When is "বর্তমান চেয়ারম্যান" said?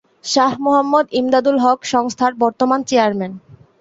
2.43-3.31